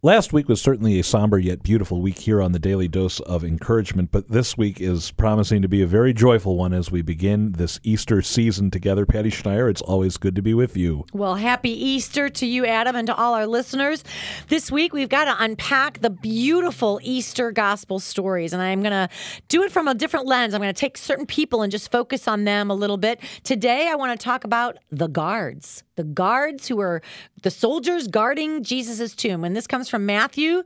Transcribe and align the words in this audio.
Last 0.00 0.32
week 0.32 0.48
was 0.48 0.62
certainly 0.62 1.00
a 1.00 1.02
somber 1.02 1.40
yet 1.40 1.64
beautiful 1.64 2.00
week 2.00 2.20
here 2.20 2.40
on 2.40 2.52
the 2.52 2.60
Daily 2.60 2.86
Dose 2.86 3.18
of 3.18 3.42
Encouragement, 3.42 4.12
but 4.12 4.28
this 4.28 4.56
week 4.56 4.80
is 4.80 5.10
promising 5.10 5.60
to 5.62 5.66
be 5.66 5.82
a 5.82 5.88
very 5.88 6.12
joyful 6.12 6.56
one 6.56 6.72
as 6.72 6.88
we 6.88 7.02
begin 7.02 7.50
this 7.50 7.80
Easter 7.82 8.22
season 8.22 8.70
together. 8.70 9.04
Patty 9.04 9.28
Schneier, 9.28 9.68
it's 9.68 9.82
always 9.82 10.16
good 10.16 10.36
to 10.36 10.40
be 10.40 10.54
with 10.54 10.76
you. 10.76 11.04
Well, 11.12 11.34
happy 11.34 11.70
Easter 11.70 12.28
to 12.28 12.46
you, 12.46 12.64
Adam, 12.64 12.94
and 12.94 13.08
to 13.08 13.16
all 13.16 13.34
our 13.34 13.48
listeners. 13.48 14.04
This 14.46 14.70
week 14.70 14.92
we've 14.92 15.08
got 15.08 15.24
to 15.24 15.42
unpack 15.42 15.98
the 15.98 16.10
beautiful 16.10 17.00
Easter 17.02 17.50
gospel 17.50 17.98
stories, 17.98 18.52
and 18.52 18.62
I'm 18.62 18.82
going 18.82 18.92
to 18.92 19.08
do 19.48 19.64
it 19.64 19.72
from 19.72 19.88
a 19.88 19.96
different 19.96 20.26
lens. 20.26 20.54
I'm 20.54 20.60
going 20.60 20.72
to 20.72 20.80
take 20.80 20.96
certain 20.96 21.26
people 21.26 21.62
and 21.62 21.72
just 21.72 21.90
focus 21.90 22.28
on 22.28 22.44
them 22.44 22.70
a 22.70 22.74
little 22.74 22.98
bit. 22.98 23.18
Today 23.42 23.88
I 23.90 23.96
want 23.96 24.16
to 24.16 24.24
talk 24.24 24.44
about 24.44 24.78
the 24.92 25.08
guards 25.08 25.82
the 25.98 26.04
guards 26.04 26.68
who 26.68 26.76
were 26.76 27.02
the 27.42 27.50
soldiers 27.50 28.06
guarding 28.06 28.62
Jesus' 28.62 29.16
tomb. 29.16 29.42
And 29.42 29.56
this 29.56 29.66
comes 29.66 29.88
from 29.88 30.06
Matthew 30.06 30.62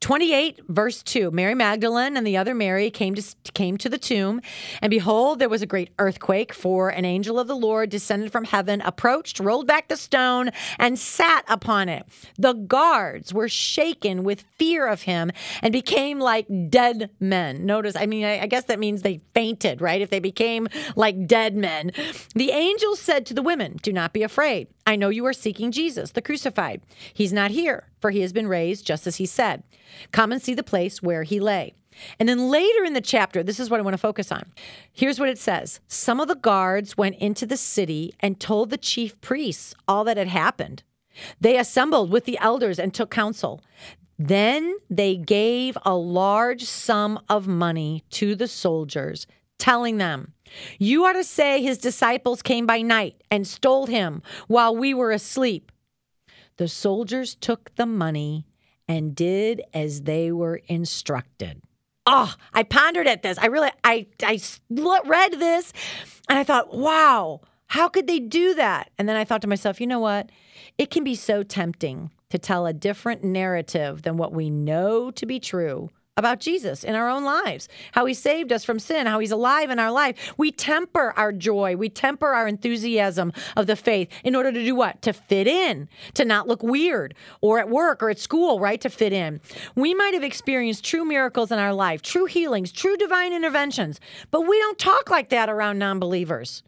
28 0.00 0.60
verse 0.66 1.02
2 1.02 1.30
Mary 1.30 1.54
Magdalene 1.54 2.16
and 2.16 2.26
the 2.26 2.36
other 2.36 2.54
Mary 2.54 2.90
came 2.90 3.14
to 3.14 3.22
came 3.52 3.76
to 3.76 3.88
the 3.88 3.98
tomb 3.98 4.40
and 4.80 4.88
behold 4.88 5.38
there 5.38 5.48
was 5.48 5.60
a 5.60 5.66
great 5.66 5.90
earthquake 5.98 6.54
for 6.54 6.88
an 6.88 7.04
angel 7.04 7.38
of 7.38 7.46
the 7.46 7.54
Lord 7.54 7.90
descended 7.90 8.32
from 8.32 8.44
heaven 8.44 8.80
approached 8.80 9.38
rolled 9.38 9.66
back 9.66 9.88
the 9.88 9.98
stone 9.98 10.50
and 10.78 10.98
sat 10.98 11.44
upon 11.48 11.90
it. 11.90 12.06
The 12.38 12.54
guards 12.54 13.34
were 13.34 13.48
shaken 13.48 14.24
with 14.24 14.44
fear 14.58 14.86
of 14.86 15.02
him 15.02 15.32
and 15.62 15.70
became 15.70 16.18
like 16.18 16.46
dead 16.70 17.10
men. 17.20 17.66
Notice 17.66 17.94
I 17.94 18.06
mean 18.06 18.24
I, 18.24 18.40
I 18.40 18.46
guess 18.46 18.64
that 18.64 18.78
means 18.78 19.02
they 19.02 19.20
fainted 19.34 19.82
right? 19.82 20.00
If 20.00 20.08
they 20.08 20.20
became 20.20 20.68
like 20.96 21.26
dead 21.26 21.54
men. 21.54 21.92
The 22.34 22.52
angel 22.52 22.96
said 22.96 23.26
to 23.26 23.34
the 23.34 23.42
women 23.42 23.78
do 23.82 23.92
not 23.92 24.14
be 24.14 24.22
afraid 24.22 24.68
I 24.90 24.96
know 24.96 25.08
you 25.08 25.24
are 25.26 25.32
seeking 25.32 25.70
Jesus 25.70 26.10
the 26.10 26.20
crucified 26.20 26.82
he's 27.14 27.32
not 27.32 27.52
here 27.52 27.84
for 28.00 28.10
he 28.10 28.22
has 28.22 28.32
been 28.32 28.48
raised 28.48 28.84
just 28.84 29.06
as 29.06 29.16
he 29.16 29.26
said. 29.26 29.62
Come 30.10 30.32
and 30.32 30.42
see 30.42 30.52
the 30.52 30.64
place 30.64 31.00
where 31.00 31.22
he 31.22 31.38
lay. 31.38 31.74
And 32.18 32.28
then 32.28 32.50
later 32.50 32.84
in 32.84 32.92
the 32.92 33.00
chapter, 33.00 33.44
this 33.44 33.60
is 33.60 33.70
what 33.70 33.78
I 33.78 33.84
want 33.84 33.94
to 33.94 33.98
focus 33.98 34.32
on. 34.32 34.52
Here's 34.92 35.20
what 35.20 35.28
it 35.28 35.38
says 35.38 35.78
Some 35.86 36.18
of 36.18 36.26
the 36.26 36.34
guards 36.34 36.96
went 36.96 37.16
into 37.18 37.46
the 37.46 37.56
city 37.56 38.14
and 38.18 38.40
told 38.40 38.70
the 38.70 38.76
chief 38.76 39.20
priests 39.20 39.76
all 39.86 40.02
that 40.04 40.16
had 40.16 40.26
happened. 40.26 40.82
They 41.40 41.56
assembled 41.56 42.10
with 42.10 42.24
the 42.24 42.38
elders 42.38 42.80
and 42.80 42.92
took 42.92 43.12
counsel. 43.12 43.62
Then 44.18 44.76
they 44.90 45.16
gave 45.16 45.78
a 45.84 45.94
large 45.94 46.64
sum 46.64 47.20
of 47.28 47.46
money 47.46 48.02
to 48.10 48.34
the 48.34 48.48
soldiers, 48.48 49.28
telling 49.60 49.98
them, 49.98 50.32
You 50.78 51.04
are 51.04 51.12
to 51.12 51.22
say 51.22 51.62
his 51.62 51.78
disciples 51.78 52.42
came 52.42 52.66
by 52.66 52.82
night 52.82 53.22
and 53.30 53.46
stole 53.46 53.86
him 53.86 54.22
while 54.48 54.74
we 54.74 54.92
were 54.92 55.12
asleep. 55.12 55.70
The 56.56 56.68
soldiers 56.68 57.34
took 57.34 57.74
the 57.76 57.86
money 57.86 58.46
and 58.88 59.14
did 59.14 59.62
as 59.72 60.02
they 60.02 60.32
were 60.32 60.60
instructed. 60.66 61.62
Oh, 62.06 62.34
I 62.52 62.64
pondered 62.64 63.06
at 63.06 63.22
this. 63.22 63.38
I 63.38 63.46
really, 63.46 63.70
I, 63.84 64.06
I 64.22 64.40
read 64.70 65.32
this 65.34 65.72
and 66.28 66.38
I 66.38 66.44
thought, 66.44 66.74
wow, 66.74 67.40
how 67.68 67.88
could 67.88 68.08
they 68.08 68.18
do 68.18 68.54
that? 68.54 68.90
And 68.98 69.08
then 69.08 69.16
I 69.16 69.24
thought 69.24 69.42
to 69.42 69.48
myself, 69.48 69.80
you 69.80 69.86
know 69.86 70.00
what? 70.00 70.30
It 70.76 70.90
can 70.90 71.04
be 71.04 71.14
so 71.14 71.44
tempting 71.44 72.10
to 72.30 72.38
tell 72.38 72.66
a 72.66 72.72
different 72.72 73.22
narrative 73.22 74.02
than 74.02 74.16
what 74.16 74.32
we 74.32 74.50
know 74.50 75.10
to 75.12 75.26
be 75.26 75.38
true 75.38 75.90
about 76.20 76.38
Jesus 76.38 76.84
in 76.84 76.94
our 76.94 77.08
own 77.08 77.24
lives, 77.24 77.68
how 77.92 78.04
he 78.06 78.14
saved 78.14 78.52
us 78.52 78.64
from 78.64 78.78
sin, 78.78 79.08
how 79.08 79.18
he's 79.18 79.32
alive 79.32 79.70
in 79.70 79.78
our 79.78 79.90
life. 79.90 80.32
We 80.36 80.52
temper 80.52 81.12
our 81.16 81.32
joy, 81.32 81.74
we 81.74 81.88
temper 81.88 82.28
our 82.28 82.46
enthusiasm 82.46 83.32
of 83.56 83.66
the 83.66 83.74
faith 83.74 84.08
in 84.22 84.36
order 84.36 84.52
to 84.52 84.62
do 84.62 84.74
what? 84.76 85.02
To 85.02 85.12
fit 85.12 85.48
in, 85.48 85.88
to 86.14 86.24
not 86.24 86.46
look 86.46 86.62
weird, 86.62 87.14
or 87.40 87.58
at 87.58 87.68
work 87.68 88.02
or 88.02 88.10
at 88.10 88.18
school, 88.18 88.60
right? 88.60 88.80
To 88.82 88.90
fit 88.90 89.12
in. 89.12 89.40
We 89.74 89.94
might 89.94 90.14
have 90.14 90.22
experienced 90.22 90.84
true 90.84 91.04
miracles 91.04 91.50
in 91.50 91.58
our 91.58 91.72
life, 91.72 92.02
true 92.02 92.26
healings, 92.26 92.70
true 92.70 92.96
divine 92.96 93.32
interventions, 93.32 93.98
but 94.30 94.42
we 94.42 94.58
don't 94.58 94.78
talk 94.78 95.10
like 95.10 95.30
that 95.30 95.48
around 95.48 95.78
non 95.78 95.98
believers. 95.98 96.62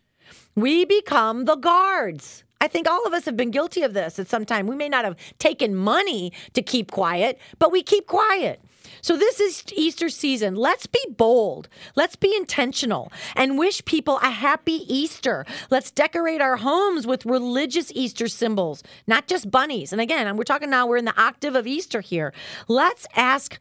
We 0.54 0.84
become 0.84 1.44
the 1.44 1.56
guards. 1.56 2.44
I 2.62 2.68
think 2.68 2.88
all 2.88 3.04
of 3.04 3.12
us 3.12 3.24
have 3.24 3.36
been 3.36 3.50
guilty 3.50 3.82
of 3.82 3.92
this 3.92 4.20
at 4.20 4.28
some 4.28 4.44
time. 4.44 4.68
We 4.68 4.76
may 4.76 4.88
not 4.88 5.04
have 5.04 5.16
taken 5.40 5.74
money 5.74 6.32
to 6.52 6.62
keep 6.62 6.92
quiet, 6.92 7.36
but 7.58 7.72
we 7.72 7.82
keep 7.82 8.06
quiet. 8.06 8.60
So 9.00 9.16
this 9.16 9.40
is 9.40 9.64
Easter 9.74 10.08
season. 10.08 10.54
Let's 10.54 10.86
be 10.86 11.04
bold. 11.10 11.68
Let's 11.96 12.14
be 12.14 12.36
intentional 12.36 13.10
and 13.34 13.58
wish 13.58 13.84
people 13.84 14.20
a 14.22 14.30
happy 14.30 14.84
Easter. 14.86 15.44
Let's 15.70 15.90
decorate 15.90 16.40
our 16.40 16.58
homes 16.58 17.04
with 17.04 17.26
religious 17.26 17.90
Easter 17.96 18.28
symbols, 18.28 18.84
not 19.08 19.26
just 19.26 19.50
bunnies. 19.50 19.90
And 19.90 20.00
again, 20.00 20.36
we're 20.36 20.44
talking 20.44 20.70
now, 20.70 20.86
we're 20.86 20.98
in 20.98 21.04
the 21.04 21.20
octave 21.20 21.56
of 21.56 21.66
Easter 21.66 22.00
here. 22.00 22.32
Let's 22.68 23.08
ask 23.16 23.58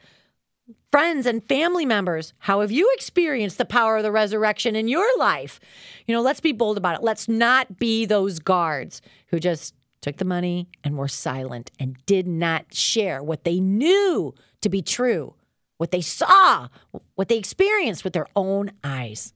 friends 0.92 1.26
and 1.26 1.44
family 1.48 1.86
members, 1.86 2.34
how 2.40 2.62
have 2.62 2.72
you 2.72 2.92
experienced 2.94 3.58
the 3.58 3.66
power 3.66 3.98
of 3.98 4.04
the 4.04 4.12
resurrection 4.12 4.76
in 4.76 4.88
your 4.88 5.08
life? 5.18 5.60
You 6.06 6.14
know, 6.14 6.22
let's 6.22 6.42
be 6.42 6.52
bold 6.52 6.78
about 6.78 6.96
it. 6.96 7.04
Let's 7.04 7.28
not 7.28 7.80
be 7.80 8.06
those 8.06 8.40
guards 8.40 9.02
who 9.28 9.40
just 9.40 9.74
took 10.02 10.18
the 10.18 10.26
money 10.26 10.68
and 10.84 10.98
were 10.98 11.08
silent 11.08 11.72
and 11.80 11.98
did 12.06 12.28
not 12.28 12.74
share 12.74 13.24
what 13.24 13.44
they 13.44 13.60
knew 13.60 14.34
to 14.62 14.70
be 14.70 14.82
true, 14.82 15.36
what 15.78 15.92
they 15.92 16.02
saw, 16.02 16.68
what 17.16 17.30
they 17.30 17.38
experienced 17.38 18.04
with 18.04 18.14
their 18.14 18.28
own 18.36 18.72
eyes. 18.84 19.34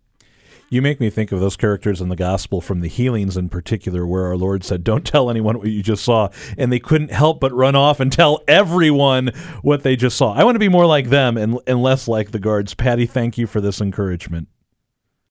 You 0.69 0.81
make 0.81 0.99
me 0.99 1.09
think 1.09 1.31
of 1.31 1.39
those 1.39 1.55
characters 1.55 2.01
in 2.01 2.09
the 2.09 2.16
gospel 2.16 2.61
from 2.61 2.81
the 2.81 2.88
healings 2.88 3.38
in 3.38 3.49
particular, 3.49 4.05
where 4.05 4.25
our 4.25 4.38
Lord 4.38 4.63
said, 4.63 4.83
Don't 4.83 5.05
tell 5.05 5.29
anyone 5.29 5.57
what 5.57 5.67
you 5.67 5.83
just 5.83 6.03
saw. 6.03 6.29
And 6.57 6.71
they 6.71 6.79
couldn't 6.79 7.11
help 7.11 7.39
but 7.39 7.53
run 7.53 7.75
off 7.75 7.99
and 7.99 8.11
tell 8.11 8.43
everyone 8.47 9.31
what 9.61 9.83
they 9.83 9.95
just 9.95 10.17
saw. 10.17 10.33
I 10.33 10.43
want 10.43 10.55
to 10.55 10.59
be 10.59 10.69
more 10.69 10.85
like 10.85 11.09
them 11.09 11.38
and, 11.38 11.59
and 11.67 11.81
less 11.81 12.07
like 12.07 12.31
the 12.31 12.39
guards. 12.39 12.73
Patty, 12.73 13.05
thank 13.05 13.38
you 13.38 13.47
for 13.47 13.61
this 13.61 13.81
encouragement. 13.81 14.47